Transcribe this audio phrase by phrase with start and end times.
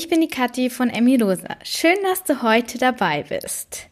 [0.00, 1.58] Ich bin die Kathi von Emmy Rosa.
[1.62, 3.90] Schön, dass du heute dabei bist.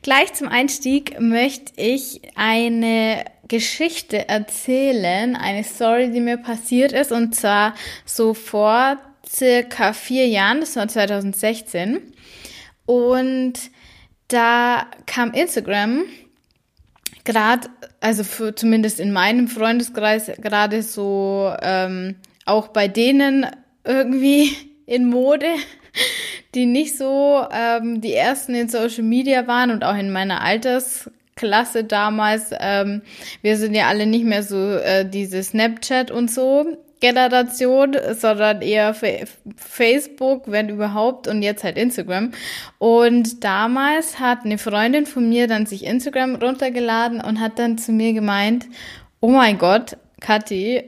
[0.00, 7.34] Gleich zum Einstieg möchte ich eine Geschichte erzählen, eine Story, die mir passiert ist, und
[7.34, 7.74] zwar
[8.04, 12.00] so vor circa vier Jahren, das war 2016.
[12.86, 13.54] Und
[14.28, 16.04] da kam Instagram
[17.24, 22.14] gerade, also für, zumindest in meinem Freundeskreis, gerade so ähm,
[22.46, 23.46] auch bei denen
[23.82, 25.46] irgendwie in Mode,
[26.54, 31.84] die nicht so ähm, die ersten in Social Media waren und auch in meiner Altersklasse
[31.84, 32.50] damals.
[32.58, 33.02] Ähm,
[33.40, 38.94] wir sind ja alle nicht mehr so äh, diese Snapchat und so Generation, sondern eher
[39.56, 42.32] Facebook, wenn überhaupt, und jetzt halt Instagram.
[42.78, 47.92] Und damals hat eine Freundin von mir dann sich Instagram runtergeladen und hat dann zu
[47.92, 48.66] mir gemeint,
[49.20, 50.82] oh mein Gott, Kathi,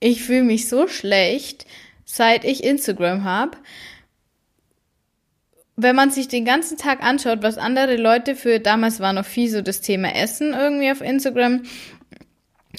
[0.00, 1.66] ich fühle mich so schlecht,
[2.10, 3.58] seit ich Instagram habe.
[5.76, 9.48] Wenn man sich den ganzen Tag anschaut, was andere Leute für, damals war noch viel
[9.48, 11.62] so das Thema Essen irgendwie auf Instagram,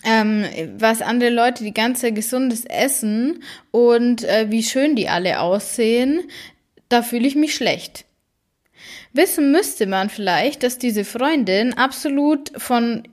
[0.04, 0.46] ähm,
[0.78, 6.24] was andere Leute die ganze gesundes Essen und äh, wie schön die alle aussehen,
[6.90, 8.06] da fühle ich mich schlecht.
[9.14, 13.08] Wissen müsste man vielleicht, dass diese Freundin absolut von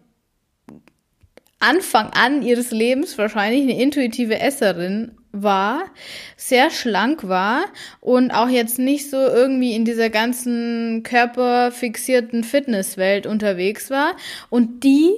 [1.59, 5.85] Anfang an ihres Lebens wahrscheinlich eine intuitive Esserin war,
[6.37, 7.65] sehr schlank war
[8.01, 14.17] und auch jetzt nicht so irgendwie in dieser ganzen körperfixierten Fitnesswelt unterwegs war.
[14.51, 15.11] Und die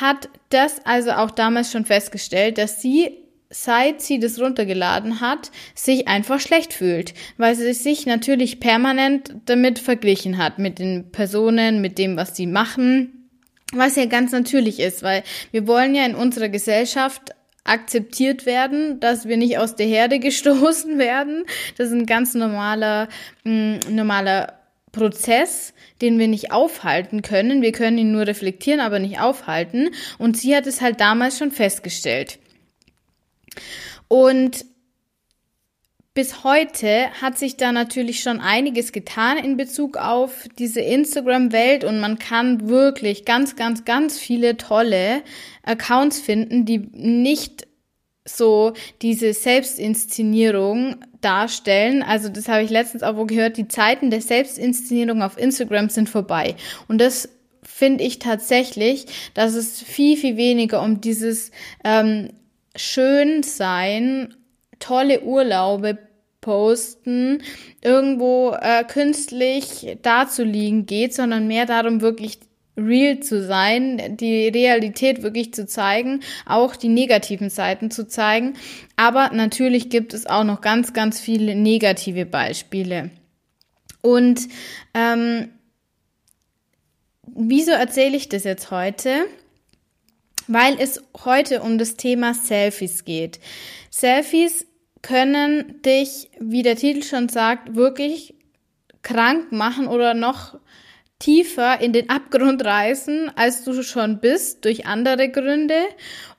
[0.00, 3.10] hat das also auch damals schon festgestellt, dass sie
[3.50, 9.78] seit sie das runtergeladen hat, sich einfach schlecht fühlt, weil sie sich natürlich permanent damit
[9.78, 13.30] verglichen hat, mit den Personen, mit dem, was sie machen,
[13.72, 19.26] was ja ganz natürlich ist, weil wir wollen ja in unserer Gesellschaft akzeptiert werden, dass
[19.26, 21.44] wir nicht aus der Herde gestoßen werden.
[21.76, 23.08] Das ist ein ganz normaler,
[23.44, 24.54] mh, mm, normaler
[24.92, 27.62] Prozess, den wir nicht aufhalten können.
[27.62, 29.90] Wir können ihn nur reflektieren, aber nicht aufhalten.
[30.18, 32.38] Und sie hat es halt damals schon festgestellt.
[34.08, 34.64] Und
[36.18, 42.00] bis heute hat sich da natürlich schon einiges getan in Bezug auf diese Instagram-Welt und
[42.00, 45.22] man kann wirklich ganz, ganz, ganz viele tolle
[45.62, 47.68] Accounts finden, die nicht
[48.24, 52.02] so diese Selbstinszenierung darstellen.
[52.02, 56.08] Also das habe ich letztens auch wo gehört, die Zeiten der Selbstinszenierung auf Instagram sind
[56.08, 56.56] vorbei.
[56.88, 57.28] Und das
[57.62, 61.52] finde ich tatsächlich, dass es viel, viel weniger um dieses
[61.84, 62.30] ähm,
[62.74, 64.34] Schönsein,
[64.80, 66.07] tolle Urlaube
[66.40, 67.42] posten,
[67.82, 72.38] irgendwo äh, künstlich dazuliegen geht, sondern mehr darum, wirklich
[72.78, 78.54] real zu sein, die Realität wirklich zu zeigen, auch die negativen Seiten zu zeigen.
[78.96, 83.10] Aber natürlich gibt es auch noch ganz, ganz viele negative Beispiele.
[84.00, 84.48] Und
[84.94, 85.48] ähm,
[87.26, 89.26] wieso erzähle ich das jetzt heute?
[90.46, 93.40] Weil es heute um das Thema Selfies geht.
[93.90, 94.67] Selfies
[95.08, 98.34] können dich, wie der Titel schon sagt, wirklich
[99.00, 100.58] krank machen oder noch
[101.18, 105.80] tiefer in den Abgrund reißen, als du schon bist, durch andere Gründe.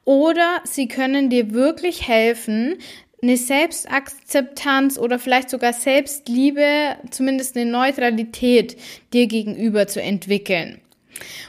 [0.05, 2.77] Oder sie können dir wirklich helfen,
[3.23, 8.77] eine Selbstakzeptanz oder vielleicht sogar Selbstliebe, zumindest eine Neutralität
[9.13, 10.79] dir gegenüber zu entwickeln.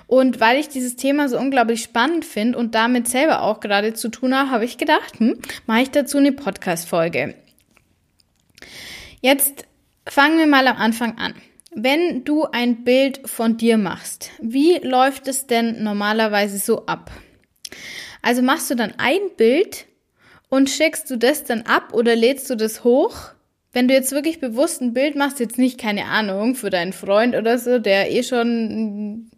[0.06, 4.08] Und weil ich dieses Thema so unglaublich spannend finde und damit selber auch gerade zu
[4.08, 7.34] tun habe, habe ich gedacht, hm, mache ich dazu eine Podcast-Folge.
[9.20, 9.66] Jetzt
[10.06, 11.34] fangen wir mal am Anfang an.
[11.72, 17.10] Wenn du ein Bild von dir machst, wie läuft es denn normalerweise so ab?
[18.22, 19.86] Also machst du dann ein Bild
[20.48, 23.30] und schickst du das dann ab oder lädst du das hoch?
[23.72, 27.36] Wenn du jetzt wirklich bewusst ein Bild machst, jetzt nicht keine Ahnung für deinen Freund
[27.36, 29.30] oder so, der eh schon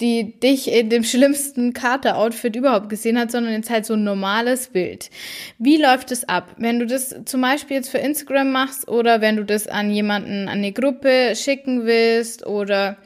[0.00, 4.68] die dich in dem schlimmsten Kater-Outfit überhaupt gesehen hat, sondern jetzt halt so ein normales
[4.68, 5.10] Bild.
[5.58, 6.54] Wie läuft es ab?
[6.56, 10.48] Wenn du das zum Beispiel jetzt für Instagram machst oder wenn du das an jemanden,
[10.48, 12.96] an eine Gruppe schicken willst oder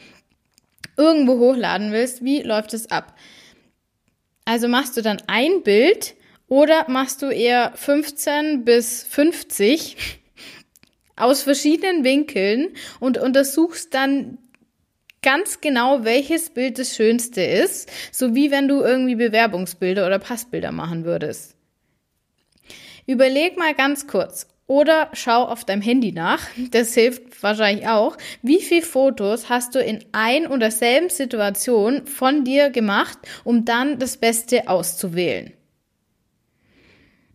[0.99, 3.15] irgendwo hochladen willst, wie läuft es ab?
[4.45, 6.15] Also machst du dann ein Bild
[6.49, 10.22] oder machst du eher 15 bis 50
[11.17, 12.71] aus verschiedenen Winkeln
[13.01, 14.39] und untersuchst dann
[15.23, 20.73] ganz genau, welches Bild das schönste ist, so wie wenn du irgendwie Bewerbungsbilder oder Passbilder
[20.73, 21.55] machen würdest.
[23.07, 28.61] Überleg mal ganz kurz oder schau auf deinem Handy nach, das hilft wahrscheinlich auch, wie
[28.61, 34.17] viele Fotos hast du in ein und derselben Situation von dir gemacht, um dann das
[34.17, 35.53] Beste auszuwählen.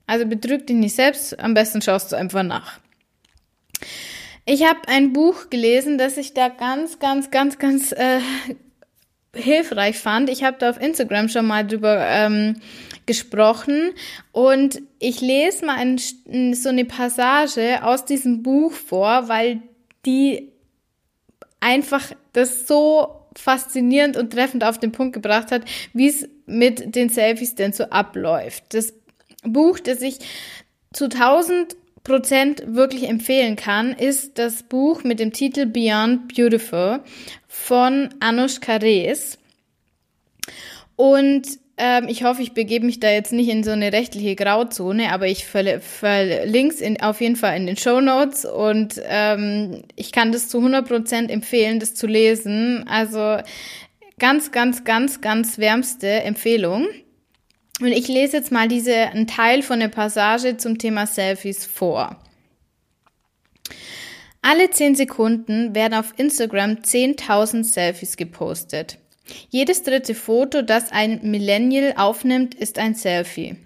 [0.08, 2.80] Also betrüg dich nicht selbst, am besten schaust du einfach nach.
[4.46, 8.20] Ich habe ein Buch gelesen, das ich da ganz, ganz, ganz, ganz äh,
[9.36, 10.30] hilfreich fand.
[10.30, 12.56] Ich habe da auf Instagram schon mal drüber ähm,
[13.06, 13.92] gesprochen
[14.32, 15.98] und ich lese mal ein,
[16.54, 19.62] so eine Passage aus diesem Buch vor, weil
[20.06, 20.52] die
[21.60, 25.64] einfach das so faszinierend und treffend auf den Punkt gebracht hat,
[25.94, 28.64] wie es mit den Selfies denn so abläuft.
[28.74, 28.94] Das
[29.44, 30.20] Buch, das ich
[30.94, 31.76] zu 1000
[32.08, 37.02] Prozent wirklich empfehlen kann, ist das Buch mit dem Titel Beyond Beautiful
[37.50, 39.38] von Anushka Rees.
[40.96, 41.44] Und
[41.76, 45.28] ähm, ich hoffe, ich begebe mich da jetzt nicht in so eine rechtliche Grauzone, aber
[45.28, 50.48] ich verlinke es auf jeden Fall in den Show Notes und ähm, ich kann das
[50.48, 52.86] zu 100% empfehlen, das zu lesen.
[52.88, 53.38] Also
[54.18, 56.88] ganz, ganz, ganz, ganz wärmste Empfehlung.
[57.80, 62.18] Und ich lese jetzt mal diese, einen Teil von der Passage zum Thema Selfies vor.
[64.42, 68.98] Alle 10 Sekunden werden auf Instagram 10.000 Selfies gepostet.
[69.50, 73.58] Jedes dritte Foto, das ein Millennial aufnimmt, ist ein Selfie.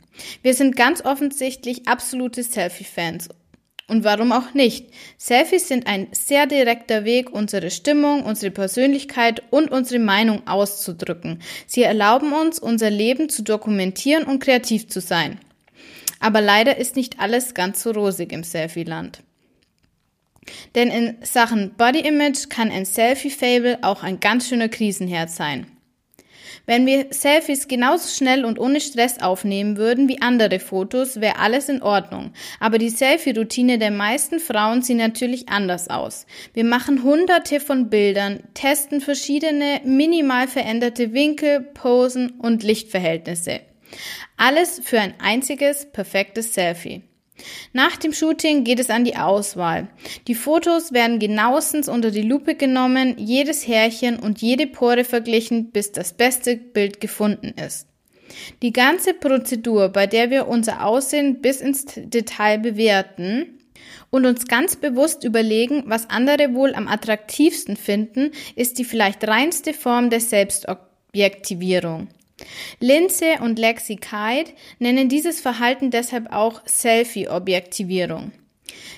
[0.42, 3.30] Wir sind ganz offensichtlich absolute Selfie-Fans.
[3.92, 4.88] Und warum auch nicht?
[5.18, 11.42] Selfies sind ein sehr direkter Weg, unsere Stimmung, unsere Persönlichkeit und unsere Meinung auszudrücken.
[11.68, 15.42] Sie erlauben uns, unser Leben zu dokumentieren und kreativ zu sein.
[16.22, 19.24] Aber leider ist nicht alles ganz so rosig im Selfie-Land.
[20.74, 25.68] Denn in Sachen Body Image kann ein Selfie-Fable auch ein ganz schöner Krisenherd sein.
[26.66, 31.70] Wenn wir Selfies genauso schnell und ohne Stress aufnehmen würden wie andere Fotos, wäre alles
[31.70, 32.34] in Ordnung.
[32.60, 36.26] Aber die Selfie-Routine der meisten Frauen sieht natürlich anders aus.
[36.54, 43.62] Wir machen hunderte von Bildern, testen verschiedene minimal veränderte Winkel, Posen und Lichtverhältnisse.
[44.38, 47.04] Alles für ein einziges perfektes Selfie.
[47.74, 49.88] Nach dem Shooting geht es an die Auswahl.
[50.28, 55.92] Die Fotos werden genauestens unter die Lupe genommen, jedes Härchen und jede Pore verglichen, bis
[55.92, 57.88] das beste Bild gefunden ist.
[58.62, 63.60] Die ganze Prozedur, bei der wir unser Aussehen bis ins Detail bewerten
[64.10, 69.74] und uns ganz bewusst überlegen, was andere wohl am attraktivsten finden, ist die vielleicht reinste
[69.74, 72.10] Form der Selbstobjektivierung.
[72.80, 78.32] Linze und Lexi Kite nennen dieses Verhalten deshalb auch Selfie-Objektivierung.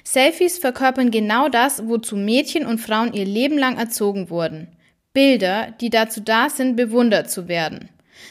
[0.03, 4.67] Selfies verkörpern genau das, wozu Mädchen und Frauen ihr Leben lang erzogen wurden.
[5.13, 7.89] Bilder, die dazu da sind, bewundert zu werden.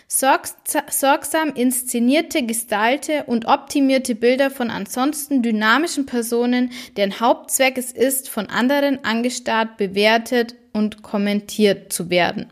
[0.08, 8.46] sorgsam inszenierte, gestylte und optimierte Bilder von ansonsten dynamischen Personen, deren Hauptzweck es ist, von
[8.46, 12.46] anderen angestarrt, bewertet und kommentiert zu werden.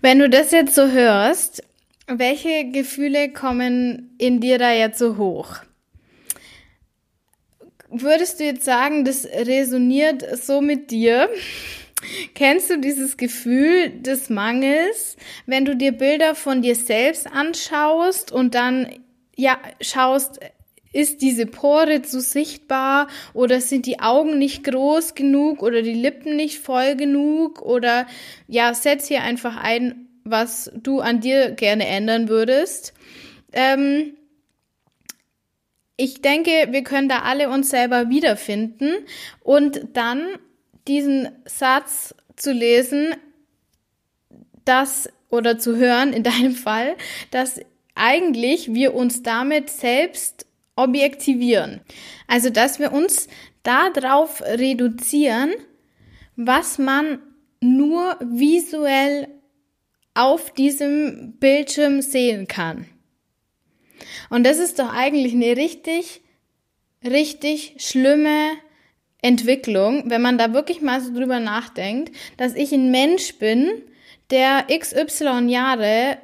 [0.00, 1.62] Wenn du das jetzt so hörst,
[2.06, 5.56] welche Gefühle kommen in dir da jetzt so hoch?
[7.90, 11.28] Würdest du jetzt sagen, das resoniert so mit dir?
[12.34, 15.16] Kennst du dieses Gefühl des Mangels,
[15.46, 18.88] wenn du dir Bilder von dir selbst anschaust und dann
[19.36, 20.38] ja schaust,
[20.92, 26.36] ist diese Pore zu sichtbar oder sind die Augen nicht groß genug oder die Lippen
[26.36, 28.06] nicht voll genug oder
[28.46, 32.94] ja, setz hier einfach ein, was du an dir gerne ändern würdest.
[33.52, 34.14] Ähm,
[35.96, 38.94] ich denke, wir können da alle uns selber wiederfinden
[39.40, 40.26] und dann
[40.86, 43.14] diesen Satz zu lesen,
[44.64, 46.96] das oder zu hören in deinem Fall,
[47.30, 47.60] dass
[47.94, 50.46] eigentlich wir uns damit selbst
[50.78, 51.80] objektivieren.
[52.26, 53.28] Also, dass wir uns
[53.62, 55.52] darauf reduzieren,
[56.36, 57.18] was man
[57.60, 59.28] nur visuell
[60.14, 62.86] auf diesem Bildschirm sehen kann.
[64.30, 66.22] Und das ist doch eigentlich eine richtig,
[67.04, 68.52] richtig schlimme
[69.20, 73.82] Entwicklung, wenn man da wirklich mal so drüber nachdenkt, dass ich ein Mensch bin,
[74.30, 76.18] der XY Jahre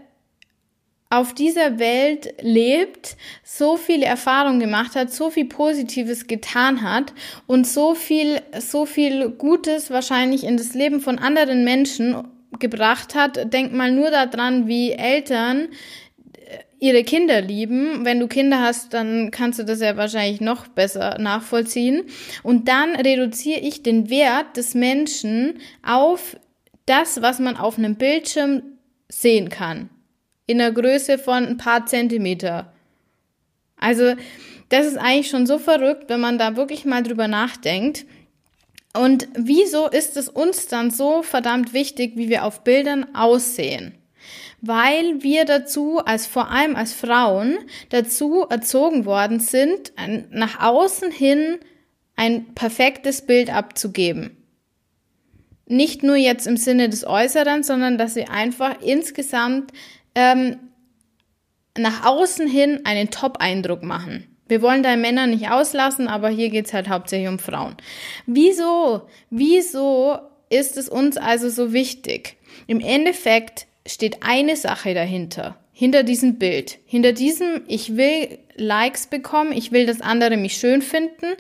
[1.11, 7.13] auf dieser Welt lebt, so viele Erfahrungen gemacht hat, so viel Positives getan hat
[7.47, 12.17] und so viel, so viel Gutes wahrscheinlich in das Leben von anderen Menschen
[12.59, 13.53] gebracht hat.
[13.53, 15.69] Denk mal nur daran, wie Eltern
[16.33, 18.05] äh, ihre Kinder lieben.
[18.05, 22.05] Wenn du Kinder hast, dann kannst du das ja wahrscheinlich noch besser nachvollziehen.
[22.43, 26.37] Und dann reduziere ich den Wert des Menschen auf
[26.87, 28.63] das, was man auf einem Bildschirm
[29.09, 29.91] sehen kann
[30.47, 32.73] in der Größe von ein paar Zentimeter.
[33.77, 34.15] Also,
[34.69, 38.07] das ist eigentlich schon so verrückt, wenn man da wirklich mal drüber nachdenkt.
[38.93, 43.95] Und wieso ist es uns dann so verdammt wichtig, wie wir auf Bildern aussehen?
[44.67, 47.59] weil wir dazu, als vor allem als Frauen,
[47.91, 49.93] dazu erzogen worden sind,
[50.31, 51.59] nach außen hin
[52.17, 54.37] ein perfektes Bild abzugeben.
[55.67, 59.73] Nicht nur jetzt im Sinne des Äußeren, sondern dass wir einfach insgesamt
[60.15, 60.59] ähm,
[61.77, 64.29] nach außen hin einen Top-Eindruck machen.
[64.47, 67.77] Wir wollen da Männer nicht auslassen, aber hier geht's halt hauptsächlich um Frauen.
[68.27, 69.09] Wieso?
[69.31, 70.19] Wieso
[70.51, 72.37] ist es uns also so wichtig?
[72.67, 75.59] Im Endeffekt steht eine Sache dahinter.
[75.73, 76.79] Hinter diesem Bild.
[76.85, 81.35] Hinter diesem, ich will Likes bekommen, ich will, dass andere mich schön finden,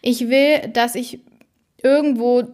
[0.00, 1.20] ich will, dass ich
[1.82, 2.44] irgendwo,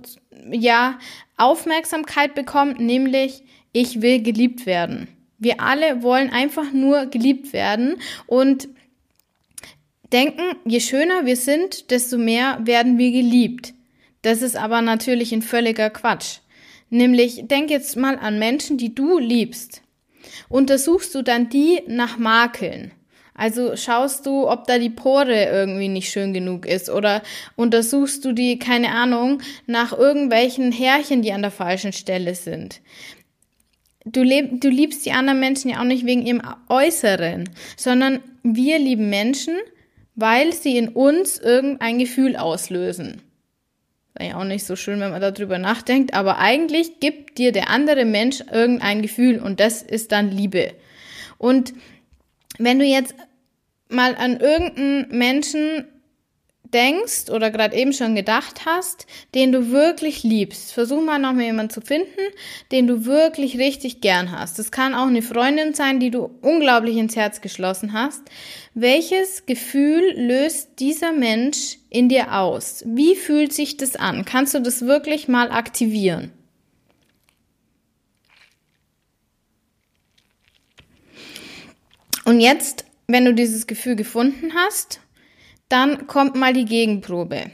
[0.50, 0.98] ja,
[1.36, 3.42] Aufmerksamkeit bekomme, nämlich
[3.72, 5.08] ich will geliebt werden.
[5.38, 8.68] Wir alle wollen einfach nur geliebt werden und
[10.12, 13.74] denken, je schöner wir sind, desto mehr werden wir geliebt.
[14.22, 16.38] Das ist aber natürlich ein völliger Quatsch.
[16.88, 19.82] Nämlich, denk jetzt mal an Menschen, die du liebst.
[20.48, 22.92] Untersuchst du dann die nach Makeln?
[23.34, 27.22] Also schaust du, ob da die Pore irgendwie nicht schön genug ist oder
[27.54, 32.80] untersuchst du die, keine Ahnung, nach irgendwelchen Härchen, die an der falschen Stelle sind
[34.06, 38.78] du, leb, du liebst die anderen Menschen ja auch nicht wegen ihrem Äußeren, sondern wir
[38.78, 39.54] lieben Menschen,
[40.14, 43.20] weil sie in uns irgendein Gefühl auslösen.
[44.14, 47.68] Wäre ja auch nicht so schön, wenn man darüber nachdenkt, aber eigentlich gibt dir der
[47.68, 50.72] andere Mensch irgendein Gefühl und das ist dann Liebe.
[51.36, 51.74] Und
[52.58, 53.14] wenn du jetzt
[53.88, 55.84] mal an irgendeinen Menschen
[56.72, 60.72] denkst oder gerade eben schon gedacht hast, den du wirklich liebst.
[60.72, 62.20] Versuch mal noch mal jemanden zu finden,
[62.72, 64.58] den du wirklich richtig gern hast.
[64.58, 68.22] Das kann auch eine Freundin sein, die du unglaublich ins Herz geschlossen hast.
[68.74, 72.82] Welches Gefühl löst dieser Mensch in dir aus?
[72.86, 74.24] Wie fühlt sich das an?
[74.24, 76.32] Kannst du das wirklich mal aktivieren?
[82.24, 85.00] Und jetzt, wenn du dieses Gefühl gefunden hast,
[85.68, 87.50] dann kommt mal die Gegenprobe.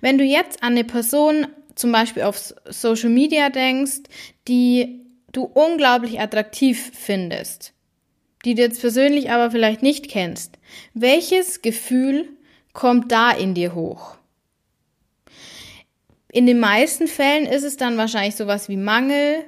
[0.00, 4.00] Wenn du jetzt an eine Person zum Beispiel auf Social Media denkst,
[4.48, 5.00] die
[5.32, 7.72] du unglaublich attraktiv findest,
[8.44, 10.58] die du jetzt persönlich aber vielleicht nicht kennst,
[10.94, 12.28] welches Gefühl
[12.72, 14.16] kommt da in dir hoch?
[16.30, 19.44] In den meisten Fällen ist es dann wahrscheinlich sowas wie Mangel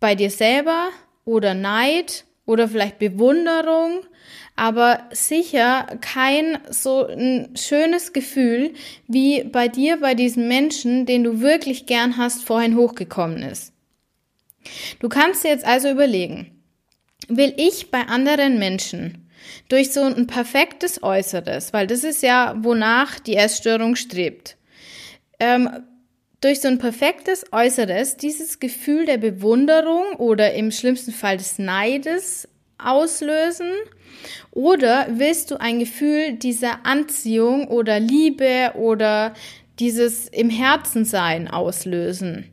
[0.00, 0.88] bei dir selber
[1.24, 4.00] oder Neid oder vielleicht Bewunderung,
[4.60, 8.74] aber sicher kein so ein schönes Gefühl,
[9.08, 13.72] wie bei dir, bei diesem Menschen, den du wirklich gern hast, vorhin hochgekommen ist.
[14.98, 16.62] Du kannst dir jetzt also überlegen,
[17.26, 19.30] will ich bei anderen Menschen
[19.70, 24.58] durch so ein perfektes Äußeres, weil das ist ja, wonach die Essstörung strebt,
[25.38, 25.70] ähm,
[26.42, 32.46] durch so ein perfektes Äußeres dieses Gefühl der Bewunderung oder im schlimmsten Fall des Neides
[32.86, 33.70] auslösen?
[34.50, 39.34] Oder willst du ein Gefühl dieser Anziehung oder Liebe oder
[39.78, 42.46] dieses im Herzen sein auslösen?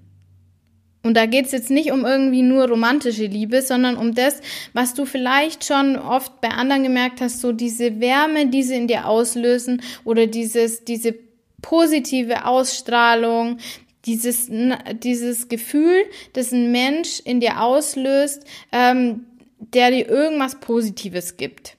[1.04, 4.42] Und da geht's jetzt nicht um irgendwie nur romantische Liebe, sondern um das,
[4.74, 8.88] was du vielleicht schon oft bei anderen gemerkt hast, so diese Wärme, die sie in
[8.88, 11.16] dir auslösen oder dieses, diese
[11.62, 13.58] positive Ausstrahlung,
[14.06, 14.50] dieses,
[15.02, 16.04] dieses Gefühl,
[16.34, 19.26] das ein Mensch in dir auslöst, ähm,
[19.60, 21.78] der dir irgendwas Positives gibt.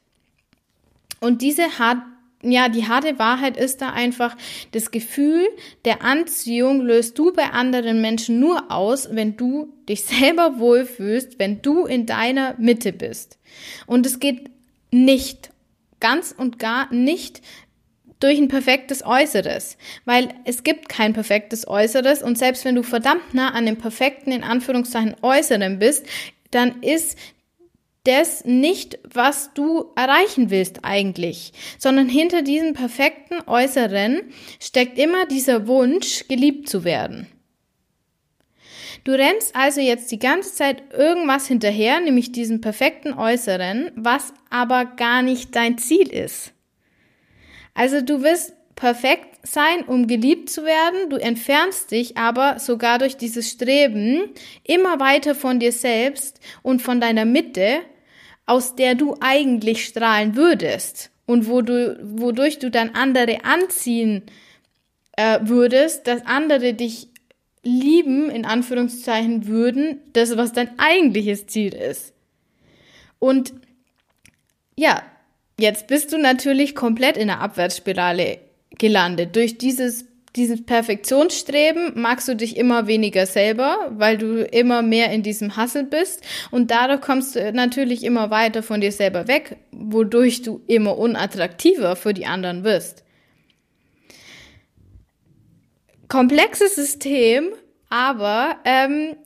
[1.21, 1.99] Und diese hart,
[2.43, 4.37] ja, die harte Wahrheit ist da einfach,
[4.73, 5.47] das Gefühl
[5.85, 11.63] der Anziehung löst du bei anderen Menschen nur aus, wenn du dich selber wohlfühlst, wenn
[11.63, 13.39] du in deiner Mitte bist.
[13.87, 14.51] Und es geht
[14.91, 15.51] nicht,
[16.01, 17.43] ganz und gar nicht
[18.21, 23.35] durch ein perfektes Äußeres, weil es gibt kein perfektes Äußeres und selbst wenn du verdammt
[23.35, 26.05] nah an dem perfekten, in Anführungszeichen, Äußeren bist,
[26.51, 27.17] dann ist
[28.09, 34.23] das nicht, was du erreichen willst eigentlich, sondern hinter diesem perfekten Äußeren
[34.59, 37.27] steckt immer dieser Wunsch, geliebt zu werden.
[39.05, 44.85] Du rennst also jetzt die ganze Zeit irgendwas hinterher, nämlich diesem perfekten Äußeren, was aber
[44.85, 46.53] gar nicht dein Ziel ist.
[47.75, 53.17] Also du wirst perfekt sein, um geliebt zu werden, du entfernst dich aber sogar durch
[53.17, 54.31] dieses Streben
[54.65, 57.81] immer weiter von dir selbst und von deiner Mitte,
[58.49, 64.23] aus der du eigentlich strahlen würdest und wo du, wodurch du dann andere anziehen
[65.17, 67.09] äh, würdest, dass andere dich
[67.63, 72.15] lieben, in Anführungszeichen würden, das, was dein eigentliches Ziel ist.
[73.19, 73.53] Und
[74.77, 75.03] ja,
[75.61, 78.39] jetzt bist du natürlich komplett in der Abwärtsspirale
[78.79, 80.07] gelandet durch dieses
[80.39, 85.85] dieses Perfektionsstreben magst du dich immer weniger selber, weil du immer mehr in diesem Hassel
[85.85, 90.97] bist und dadurch kommst du natürlich immer weiter von dir selber weg, wodurch du immer
[90.97, 93.05] unattraktiver für die anderen wirst.
[96.09, 97.51] Komplexes System,
[97.91, 99.17] aber ähm,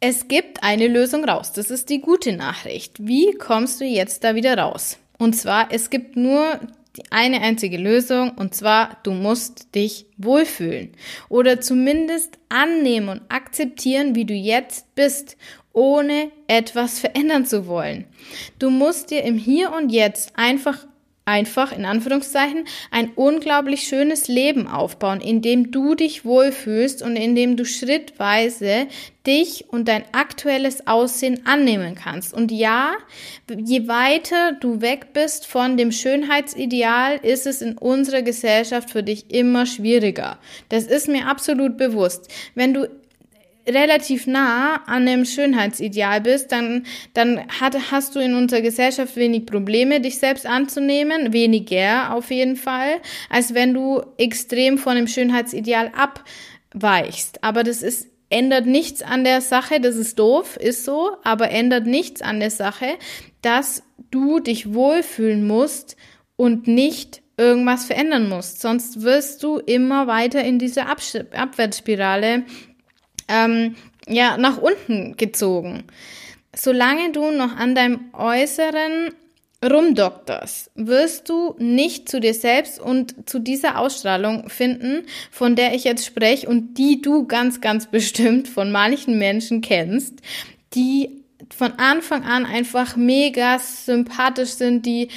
[0.00, 1.52] es gibt eine Lösung raus.
[1.52, 3.06] Das ist die gute Nachricht.
[3.06, 4.98] Wie kommst du jetzt da wieder raus?
[5.18, 6.60] Und zwar, es gibt nur
[6.98, 10.92] die eine einzige Lösung und zwar, du musst dich wohlfühlen
[11.28, 15.36] oder zumindest annehmen und akzeptieren, wie du jetzt bist,
[15.72, 18.06] ohne etwas verändern zu wollen.
[18.58, 20.86] Du musst dir im Hier und Jetzt einfach
[21.28, 27.34] einfach in Anführungszeichen ein unglaublich schönes Leben aufbauen, in dem du dich wohlfühlst und in
[27.34, 28.86] dem du schrittweise
[29.26, 32.32] dich und dein aktuelles Aussehen annehmen kannst.
[32.32, 32.92] Und ja,
[33.54, 39.30] je weiter du weg bist von dem Schönheitsideal, ist es in unserer Gesellschaft für dich
[39.30, 40.38] immer schwieriger.
[40.70, 42.32] Das ist mir absolut bewusst.
[42.54, 42.88] Wenn du
[43.68, 46.84] relativ nah an dem Schönheitsideal bist, dann,
[47.14, 52.56] dann hat, hast du in unserer Gesellschaft wenig Probleme, dich selbst anzunehmen, weniger auf jeden
[52.56, 57.44] Fall, als wenn du extrem von dem Schönheitsideal abweichst.
[57.44, 61.86] Aber das ist ändert nichts an der Sache, das ist doof, ist so, aber ändert
[61.86, 62.86] nichts an der Sache,
[63.42, 65.96] dass du dich wohlfühlen musst
[66.36, 68.60] und nicht irgendwas verändern musst.
[68.60, 72.44] Sonst wirst du immer weiter in diese Abwärtsspirale
[73.28, 75.84] ähm, ja, nach unten gezogen.
[76.56, 79.12] Solange du noch an deinem Äußeren
[79.64, 85.84] rumdokterst, wirst du nicht zu dir selbst und zu dieser Ausstrahlung finden, von der ich
[85.84, 90.14] jetzt spreche und die du ganz, ganz bestimmt von manchen Menschen kennst,
[90.74, 91.17] die
[91.54, 95.08] von Anfang an einfach mega sympathisch sind, die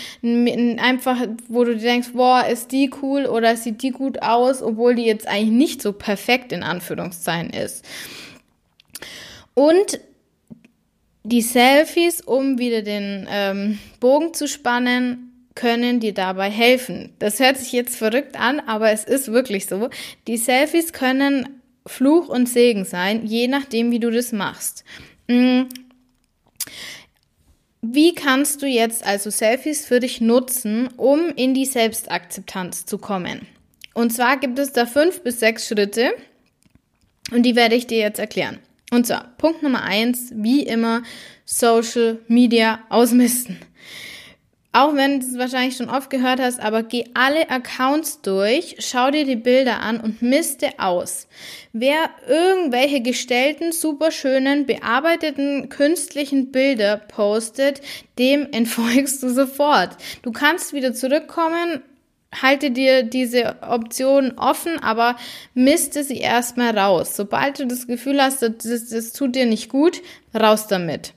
[0.77, 5.05] einfach, wo du denkst, boah, ist die cool oder sieht die gut aus, obwohl die
[5.05, 7.85] jetzt eigentlich nicht so perfekt in Anführungszeichen ist.
[9.53, 9.99] Und
[11.23, 17.13] die Selfies, um wieder den ähm, Bogen zu spannen, können dir dabei helfen.
[17.19, 19.89] Das hört sich jetzt verrückt an, aber es ist wirklich so.
[20.27, 24.83] Die Selfies können Fluch und Segen sein, je nachdem, wie du das machst.
[27.81, 33.47] Wie kannst du jetzt also Selfies für dich nutzen, um in die Selbstakzeptanz zu kommen?
[33.93, 36.11] Und zwar gibt es da fünf bis sechs Schritte
[37.31, 38.59] und die werde ich dir jetzt erklären.
[38.91, 41.01] Und zwar Punkt Nummer eins, wie immer,
[41.45, 43.57] Social Media ausmisten.
[44.73, 49.11] Auch wenn du es wahrscheinlich schon oft gehört hast, aber geh alle Accounts durch, schau
[49.11, 51.27] dir die Bilder an und misste aus.
[51.73, 57.81] Wer irgendwelche gestellten, superschönen, bearbeiteten, künstlichen Bilder postet,
[58.17, 59.97] dem entfolgst du sofort.
[60.21, 61.83] Du kannst wieder zurückkommen,
[62.33, 65.17] halte dir diese Option offen, aber
[65.53, 67.17] misste sie erstmal raus.
[67.17, 70.01] Sobald du das Gefühl hast, das, das tut dir nicht gut,
[70.33, 71.13] raus damit.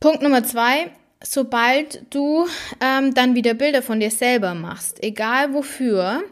[0.00, 0.90] Punkt Nummer zwei,
[1.22, 2.46] sobald du
[2.80, 6.22] ähm, dann wieder Bilder von dir selber machst, egal wofür,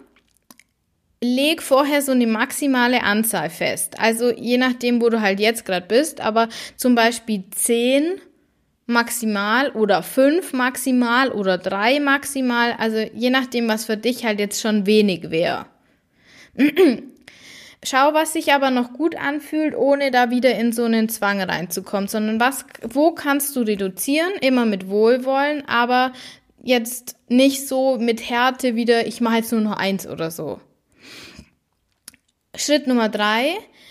[1.22, 3.98] leg vorher so eine maximale Anzahl fest.
[3.98, 8.20] Also je nachdem, wo du halt jetzt gerade bist, aber zum Beispiel zehn
[8.86, 14.60] maximal oder fünf maximal oder drei maximal, also je nachdem, was für dich halt jetzt
[14.60, 15.66] schon wenig wäre.
[17.86, 22.08] Schau, was sich aber noch gut anfühlt, ohne da wieder in so einen Zwang reinzukommen,
[22.08, 24.32] sondern was, wo kannst du reduzieren?
[24.40, 26.12] Immer mit Wohlwollen, aber
[26.62, 30.60] jetzt nicht so mit Härte wieder, ich mache jetzt nur noch eins oder so.
[32.56, 33.50] Schritt Nummer drei,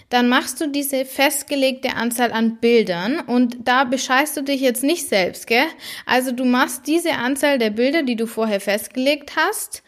[0.10, 5.08] dann machst du diese festgelegte Anzahl an Bildern und da bescheißt du dich jetzt nicht
[5.08, 5.66] selbst, gell?
[6.08, 9.83] Also du machst diese Anzahl der Bilder, die du vorher festgelegt hast,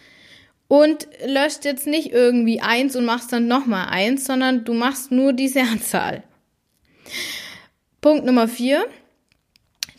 [0.67, 5.33] und löscht jetzt nicht irgendwie eins und machst dann nochmal eins, sondern du machst nur
[5.33, 6.23] diese Anzahl.
[8.01, 8.85] Punkt Nummer vier.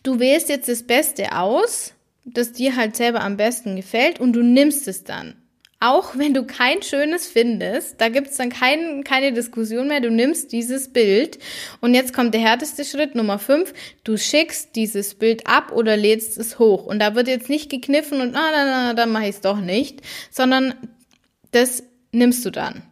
[0.03, 1.93] Du wählst jetzt das Beste aus,
[2.25, 5.35] das dir halt selber am besten gefällt und du nimmst es dann
[5.79, 10.53] auch wenn du kein schönes findest, da gibt's dann kein, keine Diskussion mehr, du nimmst
[10.53, 11.39] dieses Bild
[11.81, 16.39] und jetzt kommt der härteste Schritt, Nummer fünf, du schickst dieses Bild ab oder lädst
[16.39, 19.37] es hoch und da wird jetzt nicht gekniffen und na, na, na, dann mache ich
[19.37, 20.75] es doch nicht, sondern
[21.51, 22.83] das nimmst du dann.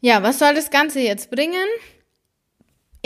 [0.00, 1.66] Ja, was soll das Ganze jetzt bringen?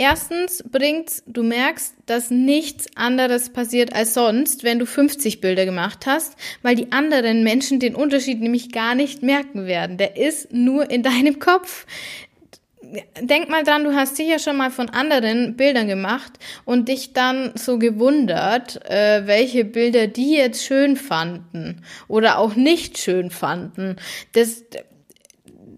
[0.01, 6.07] Erstens bringt, du merkst, dass nichts anderes passiert als sonst, wenn du 50 Bilder gemacht
[6.07, 9.97] hast, weil die anderen Menschen den Unterschied nämlich gar nicht merken werden.
[9.97, 11.85] Der ist nur in deinem Kopf.
[13.21, 16.33] denk mal dran, du hast sicher schon mal von anderen Bildern gemacht
[16.65, 22.97] und dich dann so gewundert, äh, welche Bilder die jetzt schön fanden oder auch nicht
[22.97, 23.97] schön fanden.
[24.33, 24.63] Das,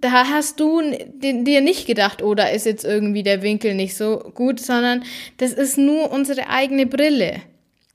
[0.03, 0.81] da hast du
[1.21, 5.03] dir nicht gedacht, oh, da ist jetzt irgendwie der Winkel nicht so gut, sondern
[5.37, 7.41] das ist nur unsere eigene Brille.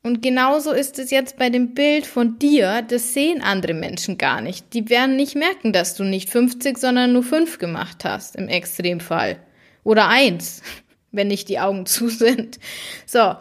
[0.03, 4.40] Und genauso ist es jetzt bei dem Bild von dir, das sehen andere Menschen gar
[4.40, 4.73] nicht.
[4.73, 9.37] Die werden nicht merken, dass du nicht 50, sondern nur 5 gemacht hast, im Extremfall.
[9.85, 10.62] Oder 1,
[11.12, 12.59] wenn nicht die Augen zu sind.
[13.05, 13.35] So,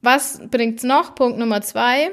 [0.00, 1.14] was bringt's noch?
[1.14, 2.12] Punkt Nummer 2.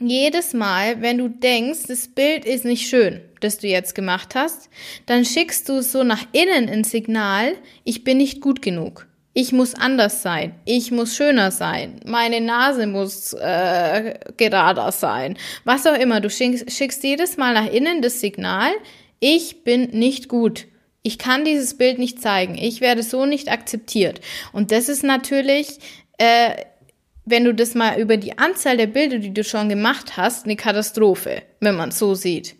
[0.00, 4.70] Jedes Mal, wenn du denkst, das Bild ist nicht schön, das du jetzt gemacht hast,
[5.06, 9.06] dann schickst du so nach innen ein Signal, ich bin nicht gut genug.
[9.32, 10.54] Ich muss anders sein.
[10.64, 12.00] Ich muss schöner sein.
[12.04, 15.38] Meine Nase muss äh, gerader sein.
[15.64, 16.20] Was auch immer.
[16.20, 18.72] Du schickst, schickst jedes Mal nach innen das Signal,
[19.20, 20.66] ich bin nicht gut.
[21.02, 22.56] Ich kann dieses Bild nicht zeigen.
[22.58, 24.20] Ich werde so nicht akzeptiert.
[24.52, 25.78] Und das ist natürlich,
[26.18, 26.50] äh,
[27.24, 30.56] wenn du das mal über die Anzahl der Bilder, die du schon gemacht hast, eine
[30.56, 32.56] Katastrophe, wenn man es so sieht.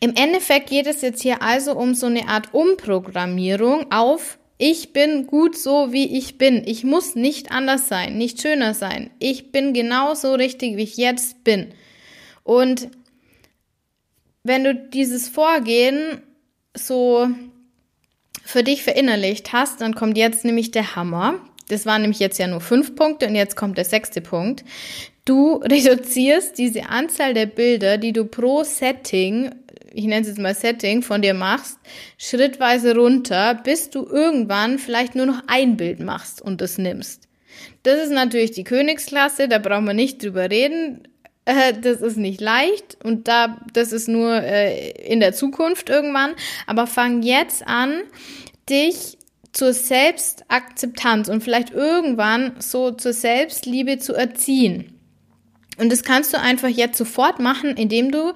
[0.00, 5.26] Im Endeffekt geht es jetzt hier also um so eine Art Umprogrammierung auf ich bin
[5.26, 6.62] gut so, wie ich bin.
[6.64, 9.10] Ich muss nicht anders sein, nicht schöner sein.
[9.18, 11.74] Ich bin genauso richtig, wie ich jetzt bin.
[12.44, 12.88] Und
[14.44, 16.22] wenn du dieses Vorgehen
[16.76, 17.28] so
[18.44, 21.40] für dich verinnerlicht hast, dann kommt jetzt nämlich der Hammer.
[21.68, 24.64] Das waren nämlich jetzt ja nur fünf Punkte und jetzt kommt der sechste Punkt.
[25.24, 29.50] Du reduzierst diese Anzahl der Bilder, die du pro Setting
[29.94, 31.78] ich nenne es jetzt mal Setting, von dir machst,
[32.18, 37.28] schrittweise runter, bis du irgendwann vielleicht nur noch ein Bild machst und das nimmst.
[37.82, 41.06] Das ist natürlich die Königsklasse, da brauchen wir nicht drüber reden.
[41.44, 46.34] Äh, das ist nicht leicht und da, das ist nur äh, in der Zukunft irgendwann.
[46.66, 48.00] Aber fang jetzt an,
[48.68, 49.18] dich
[49.52, 54.98] zur Selbstakzeptanz und vielleicht irgendwann so zur Selbstliebe zu erziehen.
[55.78, 58.32] Und das kannst du einfach jetzt sofort machen, indem du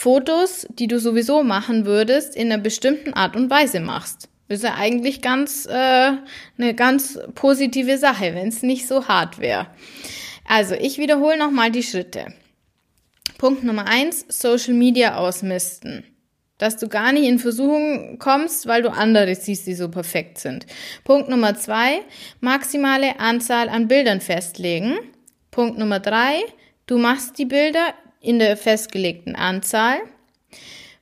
[0.00, 4.30] Fotos, die du sowieso machen würdest, in einer bestimmten Art und Weise machst.
[4.48, 6.12] Ist ja eigentlich ganz äh,
[6.56, 9.66] eine ganz positive Sache, wenn es nicht so hart wäre.
[10.48, 12.32] Also, ich wiederhole nochmal die Schritte.
[13.36, 16.04] Punkt Nummer eins, Social Media ausmisten.
[16.56, 20.64] Dass du gar nicht in Versuchung kommst, weil du andere siehst, die so perfekt sind.
[21.04, 22.00] Punkt Nummer zwei,
[22.40, 24.98] maximale Anzahl an Bildern festlegen.
[25.50, 26.40] Punkt Nummer drei,
[26.86, 29.98] du machst die Bilder in der festgelegten Anzahl.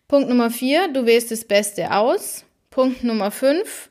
[0.06, 2.44] Punkt Nummer vier, du wählst das Beste aus.
[2.70, 3.90] Punkt Nummer fünf,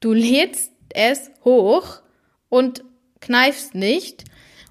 [0.00, 2.00] du lädst es hoch
[2.48, 2.84] und
[3.20, 4.24] kneifst nicht.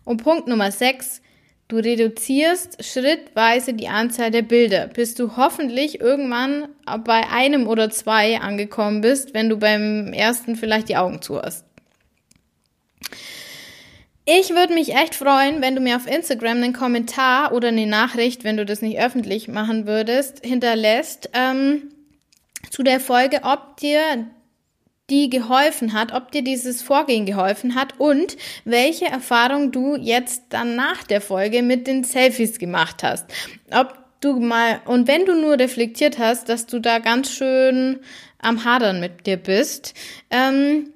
[0.03, 1.21] Und Punkt Nummer sechs,
[1.69, 6.67] du reduzierst schrittweise die Anzahl der Bilder, bis du hoffentlich irgendwann
[7.05, 11.65] bei einem oder zwei angekommen bist, wenn du beim ersten vielleicht die Augen zu hast.
[14.25, 18.45] Ich würde mich echt freuen, wenn du mir auf Instagram einen Kommentar oder eine Nachricht,
[18.45, 21.89] wenn du das nicht öffentlich machen würdest, hinterlässt ähm,
[22.69, 24.27] zu der Folge, ob dir
[25.09, 30.77] die geholfen hat, ob dir dieses Vorgehen geholfen hat und welche Erfahrung du jetzt dann
[30.77, 33.25] nach der Folge mit den Selfies gemacht hast.
[33.71, 37.99] Ob du mal, und wenn du nur reflektiert hast, dass du da ganz schön
[38.39, 39.93] am Hadern mit dir bist,
[40.31, 40.93] ähm,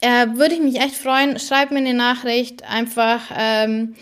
[0.00, 1.38] äh, würde ich mich echt freuen.
[1.38, 3.94] Schreib mir eine Nachricht, einfach ähm,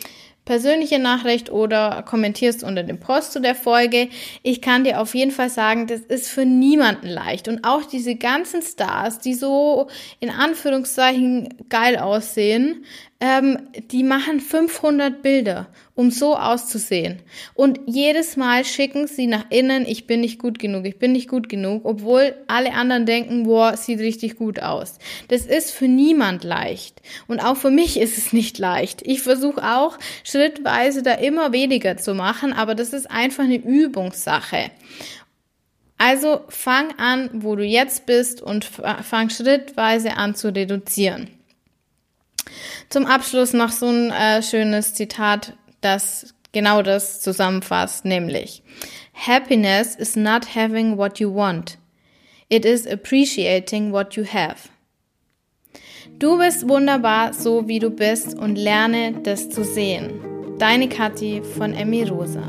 [0.44, 4.08] persönliche Nachricht oder kommentierst unter dem Post zu der Folge.
[4.42, 7.48] Ich kann dir auf jeden Fall sagen, das ist für niemanden leicht.
[7.48, 9.88] Und auch diese ganzen Stars, die so
[10.20, 12.84] in Anführungszeichen geil aussehen,
[13.20, 13.58] ähm,
[13.90, 17.20] die machen 500 Bilder, um so auszusehen.
[17.54, 21.28] Und jedes Mal schicken sie nach innen, ich bin nicht gut genug, ich bin nicht
[21.28, 24.98] gut genug, obwohl alle anderen denken, boah, sieht richtig gut aus.
[25.28, 27.00] Das ist für niemand leicht.
[27.26, 29.02] Und auch für mich ist es nicht leicht.
[29.06, 34.70] Ich versuche auch schrittweise da immer weniger zu machen, aber das ist einfach eine Übungssache.
[35.96, 41.30] Also fang an, wo du jetzt bist und fang schrittweise an zu reduzieren.
[42.88, 48.62] Zum Abschluss noch so ein äh, schönes Zitat, das genau das zusammenfasst, nämlich
[49.14, 51.78] Happiness is not having what you want.
[52.48, 54.68] It is appreciating what you have.
[56.18, 60.20] Du bist wunderbar, so wie du bist und lerne das zu sehen.
[60.58, 62.44] Deine Kathi von Emmy Rosa.